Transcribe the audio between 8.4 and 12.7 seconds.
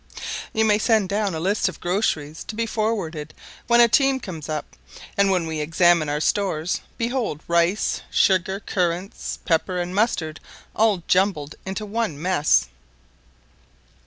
currants, pepper, and mustard all jumbled into one mess.